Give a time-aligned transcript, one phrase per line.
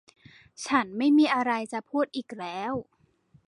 [0.65, 2.73] ฉันไม่มีอะไรจะพูดอีกแล้ว